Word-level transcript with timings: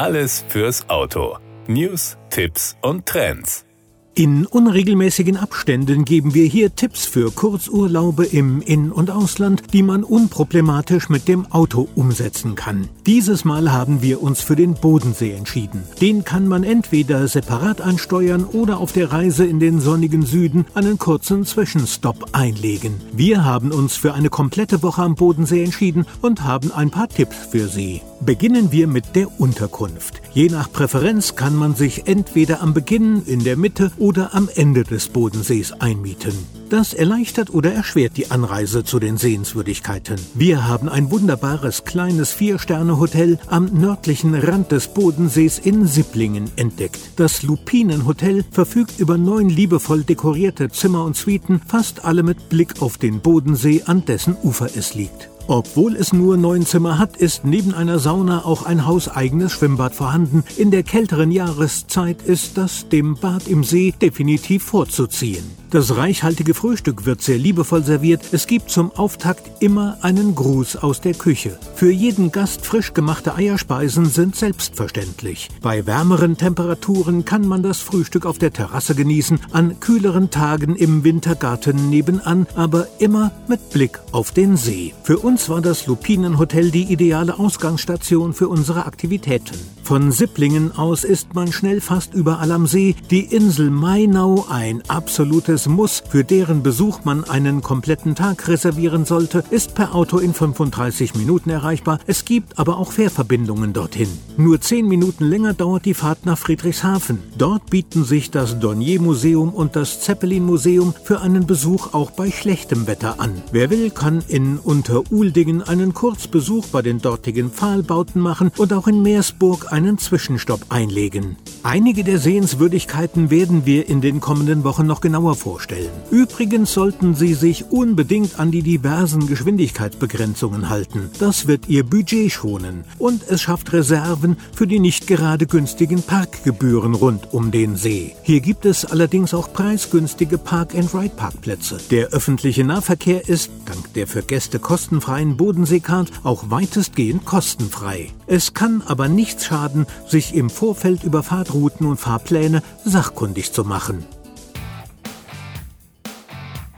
Alles 0.00 0.46
fürs 0.48 0.88
Auto. 0.88 1.36
News, 1.66 2.16
Tipps 2.30 2.74
und 2.80 3.04
Trends. 3.04 3.66
In 4.14 4.46
unregelmäßigen 4.46 5.36
Abständen 5.36 6.06
geben 6.06 6.32
wir 6.32 6.46
hier 6.46 6.74
Tipps 6.74 7.04
für 7.04 7.30
Kurzurlaube 7.30 8.24
im 8.24 8.62
In- 8.62 8.92
und 8.92 9.10
Ausland, 9.10 9.74
die 9.74 9.82
man 9.82 10.02
unproblematisch 10.02 11.10
mit 11.10 11.28
dem 11.28 11.52
Auto 11.52 11.86
umsetzen 11.96 12.54
kann. 12.54 12.88
Dieses 13.04 13.44
Mal 13.44 13.72
haben 13.72 14.00
wir 14.00 14.22
uns 14.22 14.40
für 14.40 14.56
den 14.56 14.72
Bodensee 14.72 15.32
entschieden. 15.32 15.82
Den 16.00 16.24
kann 16.24 16.48
man 16.48 16.64
entweder 16.64 17.28
separat 17.28 17.82
ansteuern 17.82 18.46
oder 18.46 18.78
auf 18.78 18.92
der 18.92 19.12
Reise 19.12 19.44
in 19.44 19.60
den 19.60 19.80
sonnigen 19.80 20.24
Süden 20.24 20.64
einen 20.72 20.96
kurzen 20.96 21.44
Zwischenstopp 21.44 22.30
einlegen. 22.32 22.94
Wir 23.12 23.44
haben 23.44 23.70
uns 23.70 23.96
für 23.96 24.14
eine 24.14 24.30
komplette 24.30 24.82
Woche 24.82 25.02
am 25.02 25.14
Bodensee 25.14 25.62
entschieden 25.62 26.06
und 26.22 26.42
haben 26.42 26.72
ein 26.72 26.90
paar 26.90 27.10
Tipps 27.10 27.36
für 27.50 27.68
Sie. 27.68 28.00
Beginnen 28.22 28.70
wir 28.70 28.86
mit 28.86 29.16
der 29.16 29.40
Unterkunft. 29.40 30.20
Je 30.34 30.48
nach 30.48 30.70
Präferenz 30.70 31.36
kann 31.36 31.56
man 31.56 31.74
sich 31.74 32.06
entweder 32.06 32.60
am 32.60 32.74
Beginn, 32.74 33.22
in 33.24 33.44
der 33.44 33.56
Mitte 33.56 33.92
oder 33.96 34.34
am 34.34 34.50
Ende 34.54 34.84
des 34.84 35.08
Bodensees 35.08 35.72
einmieten. 35.80 36.34
Das 36.68 36.92
erleichtert 36.92 37.52
oder 37.54 37.72
erschwert 37.72 38.18
die 38.18 38.30
Anreise 38.30 38.84
zu 38.84 38.98
den 38.98 39.16
Sehenswürdigkeiten. 39.16 40.16
Wir 40.34 40.68
haben 40.68 40.90
ein 40.90 41.10
wunderbares 41.10 41.84
kleines 41.84 42.32
Vier-Sterne-Hotel 42.34 43.38
am 43.48 43.64
nördlichen 43.64 44.34
Rand 44.34 44.70
des 44.70 44.88
Bodensees 44.88 45.58
in 45.58 45.86
Sipplingen 45.86 46.50
entdeckt. 46.56 47.00
Das 47.16 47.42
Lupinenhotel 47.42 48.44
verfügt 48.50 49.00
über 49.00 49.16
neun 49.16 49.48
liebevoll 49.48 50.04
dekorierte 50.04 50.68
Zimmer 50.68 51.06
und 51.06 51.16
Suiten, 51.16 51.62
fast 51.66 52.04
alle 52.04 52.22
mit 52.22 52.50
Blick 52.50 52.82
auf 52.82 52.98
den 52.98 53.20
Bodensee, 53.20 53.82
an 53.86 54.04
dessen 54.04 54.36
Ufer 54.42 54.68
es 54.76 54.94
liegt. 54.94 55.30
Obwohl 55.50 55.96
es 55.96 56.12
nur 56.12 56.36
neun 56.36 56.64
Zimmer 56.64 56.96
hat, 56.96 57.16
ist 57.16 57.44
neben 57.44 57.74
einer 57.74 57.98
Sauna 57.98 58.44
auch 58.44 58.66
ein 58.66 58.86
hauseigenes 58.86 59.50
Schwimmbad 59.50 59.96
vorhanden. 59.96 60.44
In 60.56 60.70
der 60.70 60.84
kälteren 60.84 61.32
Jahreszeit 61.32 62.22
ist 62.22 62.56
das 62.56 62.88
dem 62.88 63.16
Bad 63.16 63.48
im 63.48 63.64
See 63.64 63.92
definitiv 64.00 64.62
vorzuziehen. 64.62 65.59
Das 65.70 65.96
reichhaltige 65.96 66.54
Frühstück 66.54 67.06
wird 67.06 67.22
sehr 67.22 67.38
liebevoll 67.38 67.84
serviert. 67.84 68.22
Es 68.32 68.48
gibt 68.48 68.70
zum 68.70 68.90
Auftakt 68.90 69.62
immer 69.62 69.98
einen 70.02 70.34
Gruß 70.34 70.74
aus 70.74 71.00
der 71.00 71.14
Küche. 71.14 71.60
Für 71.76 71.92
jeden 71.92 72.32
Gast 72.32 72.66
frisch 72.66 72.92
gemachte 72.92 73.36
Eierspeisen 73.36 74.06
sind 74.06 74.34
selbstverständlich. 74.34 75.48
Bei 75.62 75.86
wärmeren 75.86 76.36
Temperaturen 76.36 77.24
kann 77.24 77.46
man 77.46 77.62
das 77.62 77.78
Frühstück 77.78 78.26
auf 78.26 78.38
der 78.38 78.52
Terrasse 78.52 78.96
genießen, 78.96 79.38
an 79.52 79.78
kühleren 79.78 80.30
Tagen 80.30 80.74
im 80.74 81.04
Wintergarten 81.04 81.88
nebenan, 81.88 82.48
aber 82.56 82.88
immer 82.98 83.30
mit 83.46 83.70
Blick 83.70 84.00
auf 84.10 84.32
den 84.32 84.56
See. 84.56 84.92
Für 85.04 85.20
uns 85.20 85.48
war 85.48 85.60
das 85.60 85.86
Lupinenhotel 85.86 86.72
die 86.72 86.92
ideale 86.92 87.38
Ausgangsstation 87.38 88.32
für 88.32 88.48
unsere 88.48 88.86
Aktivitäten. 88.86 89.79
Von 89.90 90.12
Sipplingen 90.12 90.70
aus 90.78 91.02
ist 91.02 91.34
man 91.34 91.50
schnell 91.50 91.80
fast 91.80 92.14
überall 92.14 92.52
am 92.52 92.68
See. 92.68 92.94
Die 93.10 93.24
Insel 93.24 93.70
Mainau 93.70 94.46
ein 94.48 94.84
absolutes 94.86 95.66
Muss, 95.66 96.04
für 96.08 96.22
deren 96.22 96.62
Besuch 96.62 97.00
man 97.02 97.24
einen 97.24 97.60
kompletten 97.60 98.14
Tag 98.14 98.46
reservieren 98.46 99.04
sollte, 99.04 99.42
ist 99.50 99.74
per 99.74 99.92
Auto 99.92 100.18
in 100.18 100.32
35 100.32 101.16
Minuten 101.16 101.50
erreichbar. 101.50 101.98
Es 102.06 102.24
gibt 102.24 102.56
aber 102.56 102.78
auch 102.78 102.92
Fährverbindungen 102.92 103.72
dorthin. 103.72 104.06
Nur 104.36 104.60
10 104.60 104.86
Minuten 104.86 105.24
länger 105.24 105.54
dauert 105.54 105.84
die 105.84 105.94
Fahrt 105.94 106.24
nach 106.24 106.38
Friedrichshafen. 106.38 107.18
Dort 107.36 107.68
bieten 107.68 108.04
sich 108.04 108.30
das 108.30 108.60
Dornier 108.60 109.00
Museum 109.00 109.52
und 109.52 109.74
das 109.74 110.02
Zeppelin 110.02 110.46
Museum 110.46 110.94
für 111.02 111.20
einen 111.20 111.48
Besuch 111.48 111.94
auch 111.94 112.12
bei 112.12 112.30
schlechtem 112.30 112.86
Wetter 112.86 113.18
an. 113.18 113.42
Wer 113.50 113.70
will, 113.70 113.90
kann 113.90 114.22
in 114.28 114.58
Unteruldingen 114.58 115.62
einen 115.62 115.94
Kurzbesuch 115.94 116.66
bei 116.68 116.80
den 116.80 117.00
dortigen 117.00 117.50
Pfahlbauten 117.50 118.22
machen 118.22 118.52
und 118.56 118.72
auch 118.72 118.86
in 118.86 119.02
Meersburg 119.02 119.72
einen 119.80 119.96
Zwischenstopp 119.96 120.66
einlegen. 120.68 121.36
Einige 121.62 122.04
der 122.04 122.18
Sehenswürdigkeiten 122.18 123.28
werden 123.28 123.66
wir 123.66 123.86
in 123.86 124.00
den 124.00 124.20
kommenden 124.20 124.64
Wochen 124.64 124.86
noch 124.86 125.02
genauer 125.02 125.34
vorstellen. 125.34 125.90
Übrigens 126.10 126.72
sollten 126.72 127.14
Sie 127.14 127.34
sich 127.34 127.70
unbedingt 127.70 128.40
an 128.40 128.50
die 128.50 128.62
diversen 128.62 129.26
Geschwindigkeitsbegrenzungen 129.26 130.70
halten. 130.70 131.10
Das 131.18 131.46
wird 131.46 131.68
Ihr 131.68 131.84
Budget 131.84 132.32
schonen 132.32 132.84
und 132.98 133.28
es 133.28 133.42
schafft 133.42 133.74
Reserven 133.74 134.38
für 134.54 134.66
die 134.66 134.78
nicht 134.78 135.06
gerade 135.06 135.46
günstigen 135.46 136.02
Parkgebühren 136.02 136.94
rund 136.94 137.34
um 137.34 137.50
den 137.50 137.76
See. 137.76 138.16
Hier 138.22 138.40
gibt 138.40 138.64
es 138.64 138.86
allerdings 138.86 139.34
auch 139.34 139.52
preisgünstige 139.52 140.38
Park-and-Ride-Parkplätze. 140.38 141.76
Der 141.90 142.08
öffentliche 142.08 142.64
Nahverkehr 142.64 143.28
ist, 143.28 143.50
dank 143.66 143.92
der 143.92 144.06
für 144.06 144.22
Gäste 144.22 144.60
kostenfreien 144.60 145.36
Bodenseecard, 145.36 146.10
auch 146.22 146.44
weitestgehend 146.48 147.26
kostenfrei. 147.26 148.08
Es 148.26 148.54
kann 148.54 148.82
aber 148.86 149.08
nichts 149.08 149.44
schaden, 149.44 149.86
sich 150.06 150.34
im 150.34 150.48
Vorfeld 150.48 151.04
über 151.04 151.22
Fahrtrouten 151.50 151.86
und 151.86 151.96
Fahrpläne 151.96 152.62
sachkundig 152.84 153.52
zu 153.52 153.64
machen. 153.64 154.06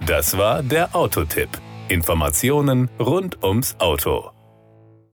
Das 0.06 0.38
war 0.38 0.62
der 0.62 0.96
Autotipp. 0.96 1.50
Informationen 1.88 2.88
rund 2.98 3.42
ums 3.44 3.76
Auto. 3.78 4.30